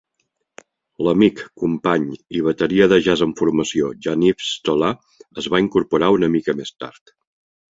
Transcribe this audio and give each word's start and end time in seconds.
L"amic, 1.03 1.41
company 1.63 2.07
y 2.39 2.41
bateria 2.47 2.87
de 2.93 2.99
jazz 3.09 3.23
amb 3.27 3.37
formació 3.43 3.93
Jean-Yves 4.07 4.49
Tola 4.71 4.91
es 5.43 5.51
va 5.57 5.63
incorporar 5.69 6.11
una 6.17 6.35
mica 6.39 6.57
més 6.63 6.75
tard. 6.83 7.15